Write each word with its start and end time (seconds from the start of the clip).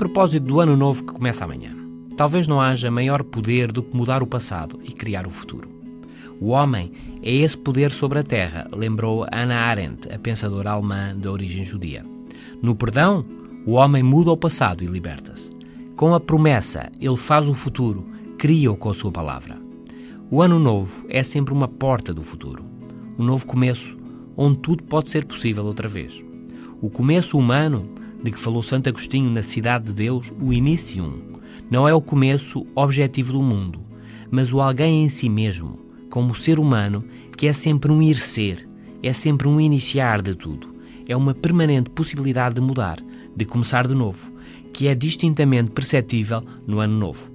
propósito 0.00 0.46
do 0.46 0.60
ano 0.60 0.78
novo 0.78 1.04
que 1.04 1.12
começa 1.12 1.44
amanhã, 1.44 1.76
talvez 2.16 2.46
não 2.46 2.58
haja 2.58 2.90
maior 2.90 3.22
poder 3.22 3.70
do 3.70 3.82
que 3.82 3.94
mudar 3.94 4.22
o 4.22 4.26
passado 4.26 4.80
e 4.82 4.92
criar 4.92 5.26
o 5.26 5.30
futuro. 5.30 5.68
O 6.40 6.48
homem 6.52 6.90
é 7.22 7.30
esse 7.30 7.58
poder 7.58 7.90
sobre 7.90 8.18
a 8.18 8.22
terra, 8.22 8.66
lembrou 8.72 9.26
Hannah 9.30 9.60
Arendt, 9.60 10.10
a 10.10 10.18
pensadora 10.18 10.70
alemã 10.70 11.14
de 11.14 11.28
origem 11.28 11.62
judia. 11.62 12.02
No 12.62 12.74
perdão, 12.74 13.26
o 13.66 13.72
homem 13.72 14.02
muda 14.02 14.30
o 14.30 14.38
passado 14.38 14.82
e 14.82 14.86
liberta-se. 14.86 15.50
Com 15.94 16.14
a 16.14 16.18
promessa, 16.18 16.90
ele 16.98 17.18
faz 17.18 17.46
o 17.46 17.52
futuro, 17.52 18.08
cria-o 18.38 18.78
com 18.78 18.88
a 18.88 18.94
sua 18.94 19.12
palavra. 19.12 19.58
O 20.30 20.40
ano 20.40 20.58
novo 20.58 21.04
é 21.10 21.22
sempre 21.22 21.52
uma 21.52 21.68
porta 21.68 22.14
do 22.14 22.22
futuro. 22.22 22.64
Um 23.18 23.24
novo 23.24 23.44
começo, 23.44 23.98
onde 24.34 24.60
tudo 24.60 24.82
pode 24.82 25.10
ser 25.10 25.26
possível 25.26 25.66
outra 25.66 25.90
vez. 25.90 26.24
O 26.80 26.88
começo 26.88 27.36
humano, 27.36 27.99
de 28.22 28.30
que 28.30 28.38
falou 28.38 28.62
Santo 28.62 28.88
Agostinho 28.88 29.30
na 29.30 29.42
Cidade 29.42 29.86
de 29.86 29.92
Deus, 29.92 30.32
o 30.40 30.52
inicium, 30.52 31.20
não 31.70 31.88
é 31.88 31.94
o 31.94 32.00
começo 32.00 32.66
objetivo 32.74 33.32
do 33.32 33.42
mundo, 33.42 33.80
mas 34.30 34.52
o 34.52 34.60
alguém 34.60 35.04
em 35.04 35.08
si 35.08 35.28
mesmo, 35.28 35.78
como 36.10 36.34
ser 36.34 36.58
humano, 36.58 37.04
que 37.36 37.46
é 37.46 37.52
sempre 37.52 37.90
um 37.90 38.02
ir 38.02 38.16
ser, 38.16 38.68
é 39.02 39.12
sempre 39.12 39.48
um 39.48 39.60
iniciar 39.60 40.20
de 40.20 40.34
tudo. 40.34 40.74
É 41.08 41.16
uma 41.16 41.34
permanente 41.34 41.90
possibilidade 41.90 42.56
de 42.56 42.60
mudar, 42.60 42.98
de 43.34 43.44
começar 43.44 43.86
de 43.86 43.94
novo, 43.94 44.32
que 44.72 44.86
é 44.86 44.94
distintamente 44.94 45.70
perceptível 45.70 46.42
no 46.66 46.80
ano 46.80 46.96
novo. 46.96 47.32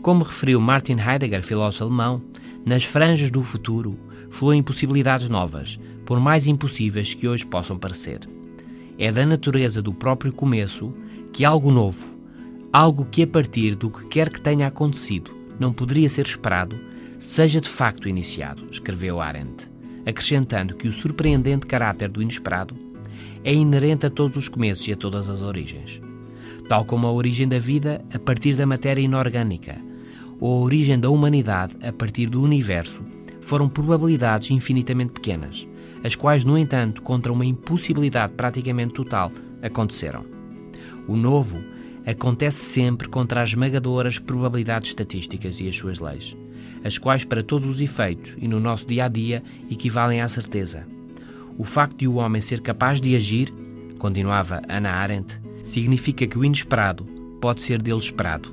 Como 0.00 0.24
referiu 0.24 0.60
Martin 0.60 0.96
Heidegger, 0.98 1.42
filósofo 1.42 1.84
alemão, 1.84 2.22
nas 2.64 2.84
franjas 2.84 3.30
do 3.30 3.42
futuro 3.42 3.98
fluem 4.30 4.62
possibilidades 4.62 5.28
novas, 5.28 5.78
por 6.06 6.18
mais 6.18 6.46
impossíveis 6.46 7.12
que 7.12 7.28
hoje 7.28 7.46
possam 7.46 7.78
parecer. 7.78 8.20
É 9.02 9.10
da 9.10 9.26
natureza 9.26 9.82
do 9.82 9.92
próprio 9.92 10.32
começo 10.32 10.94
que 11.32 11.44
algo 11.44 11.72
novo, 11.72 12.16
algo 12.72 13.04
que 13.04 13.24
a 13.24 13.26
partir 13.26 13.74
do 13.74 13.90
que 13.90 14.06
quer 14.06 14.30
que 14.30 14.40
tenha 14.40 14.68
acontecido 14.68 15.36
não 15.58 15.72
poderia 15.72 16.08
ser 16.08 16.24
esperado, 16.24 16.78
seja 17.18 17.60
de 17.60 17.68
facto 17.68 18.08
iniciado, 18.08 18.64
escreveu 18.70 19.20
Arendt, 19.20 19.68
acrescentando 20.06 20.76
que 20.76 20.86
o 20.86 20.92
surpreendente 20.92 21.66
caráter 21.66 22.08
do 22.10 22.22
inesperado 22.22 22.76
é 23.42 23.52
inerente 23.52 24.06
a 24.06 24.10
todos 24.10 24.36
os 24.36 24.48
começos 24.48 24.86
e 24.86 24.92
a 24.92 24.96
todas 24.96 25.28
as 25.28 25.42
origens. 25.42 26.00
Tal 26.68 26.84
como 26.84 27.08
a 27.08 27.12
origem 27.12 27.48
da 27.48 27.58
vida 27.58 28.04
a 28.14 28.20
partir 28.20 28.54
da 28.54 28.66
matéria 28.66 29.02
inorgânica, 29.02 29.82
ou 30.38 30.60
a 30.60 30.64
origem 30.64 30.96
da 30.96 31.10
humanidade 31.10 31.76
a 31.82 31.92
partir 31.92 32.26
do 32.30 32.40
universo, 32.40 33.02
foram 33.42 33.68
probabilidades 33.68 34.50
infinitamente 34.50 35.12
pequenas, 35.12 35.66
as 36.02 36.16
quais, 36.16 36.44
no 36.44 36.56
entanto, 36.56 37.02
contra 37.02 37.32
uma 37.32 37.44
impossibilidade 37.44 38.32
praticamente 38.34 38.94
total, 38.94 39.30
aconteceram. 39.60 40.24
O 41.06 41.16
novo 41.16 41.58
acontece 42.06 42.64
sempre 42.64 43.08
contra 43.08 43.42
as 43.42 43.50
esmagadoras 43.50 44.18
probabilidades 44.18 44.88
estatísticas 44.88 45.60
e 45.60 45.68
as 45.68 45.76
suas 45.76 45.98
leis, 45.98 46.36
as 46.84 46.98
quais, 46.98 47.24
para 47.24 47.42
todos 47.42 47.68
os 47.68 47.80
efeitos 47.80 48.36
e 48.38 48.48
no 48.48 48.58
nosso 48.58 48.86
dia 48.86 49.04
a 49.04 49.08
dia, 49.08 49.42
equivalem 49.70 50.20
à 50.20 50.28
certeza. 50.28 50.86
O 51.58 51.64
facto 51.64 51.98
de 51.98 52.08
o 52.08 52.14
homem 52.14 52.40
ser 52.40 52.60
capaz 52.60 53.00
de 53.00 53.14
agir, 53.14 53.52
continuava 53.98 54.62
Ana 54.68 54.90
Arendt, 54.90 55.40
significa 55.62 56.26
que 56.26 56.38
o 56.38 56.44
inesperado 56.44 57.04
pode 57.40 57.62
ser 57.62 57.80
dele 57.80 57.98
esperado, 57.98 58.52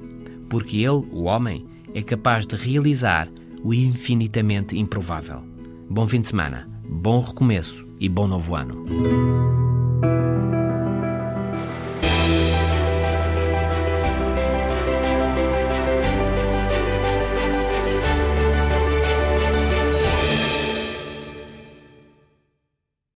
porque 0.49 0.77
ele, 0.77 1.05
o 1.11 1.23
homem, 1.23 1.65
é 1.93 2.03
capaz 2.03 2.45
de 2.45 2.55
realizar 2.55 3.27
o 3.63 3.73
infinitamente 3.73 4.77
improvável. 4.77 5.41
Bom 5.89 6.07
fim 6.07 6.21
de 6.21 6.27
semana, 6.27 6.69
bom 6.87 7.19
recomeço 7.19 7.87
e 7.99 8.07
bom 8.07 8.27
novo 8.27 8.55
ano. 8.55 8.85